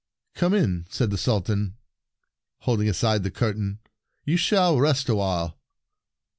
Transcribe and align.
"Come 0.41 0.55
in," 0.55 0.87
said 0.89 1.11
the 1.11 1.17
Sultan, 1.19 1.77
holding 2.61 2.89
aside 2.89 3.21
the 3.21 3.29
curtain. 3.29 3.77
"You 4.25 4.35
shall 4.35 4.79
rest 4.79 5.07
awhile." 5.09 5.59